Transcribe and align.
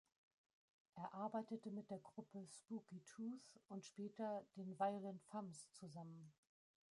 Er 0.95 1.13
arbeitete 1.13 1.69
mit 1.69 1.91
der 1.91 1.99
Gruppe 1.99 2.43
Spooky 2.49 3.03
Tooth 3.05 3.59
und 3.67 3.85
später 3.85 4.43
den 4.55 4.79
Violent 4.79 5.21
Femmes 5.25 5.71
zusammen. 5.73 6.33